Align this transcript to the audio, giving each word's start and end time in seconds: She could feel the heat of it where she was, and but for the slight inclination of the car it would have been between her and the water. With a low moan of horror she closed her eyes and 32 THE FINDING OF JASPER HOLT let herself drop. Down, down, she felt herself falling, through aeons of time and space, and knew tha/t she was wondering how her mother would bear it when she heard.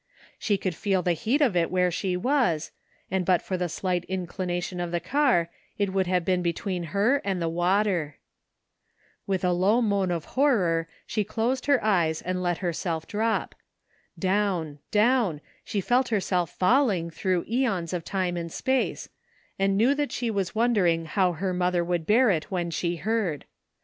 She 0.39 0.57
could 0.57 0.73
feel 0.73 1.03
the 1.03 1.11
heat 1.13 1.41
of 1.41 1.55
it 1.55 1.69
where 1.69 1.91
she 1.91 2.17
was, 2.17 2.71
and 3.11 3.23
but 3.23 3.39
for 3.39 3.55
the 3.55 3.69
slight 3.69 4.03
inclination 4.05 4.79
of 4.79 4.89
the 4.89 4.99
car 4.99 5.51
it 5.77 5.93
would 5.93 6.07
have 6.07 6.25
been 6.25 6.41
between 6.41 6.85
her 6.85 7.17
and 7.23 7.39
the 7.39 7.47
water. 7.47 8.17
With 9.27 9.43
a 9.45 9.51
low 9.51 9.79
moan 9.79 10.09
of 10.09 10.25
horror 10.33 10.87
she 11.05 11.23
closed 11.23 11.67
her 11.67 11.83
eyes 11.83 12.19
and 12.23 12.37
32 12.37 12.41
THE 12.41 12.41
FINDING 12.41 12.45
OF 12.47 12.47
JASPER 12.47 12.47
HOLT 12.47 12.49
let 12.49 12.57
herself 12.57 13.07
drop. 13.49 13.55
Down, 14.17 14.79
down, 14.89 15.41
she 15.63 15.81
felt 15.81 16.07
herself 16.09 16.49
falling, 16.49 17.11
through 17.11 17.45
aeons 17.47 17.93
of 17.93 18.03
time 18.03 18.35
and 18.37 18.51
space, 18.51 19.07
and 19.59 19.77
knew 19.77 19.93
tha/t 19.93 20.11
she 20.11 20.31
was 20.31 20.55
wondering 20.55 21.05
how 21.05 21.33
her 21.33 21.53
mother 21.53 21.83
would 21.83 22.07
bear 22.07 22.31
it 22.31 22.49
when 22.49 22.71
she 22.71 22.95
heard. 22.95 23.45